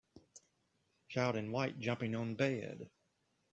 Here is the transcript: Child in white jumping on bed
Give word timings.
Child 1.09 1.35
in 1.35 1.51
white 1.51 1.77
jumping 1.79 2.15
on 2.15 2.33
bed 2.33 2.89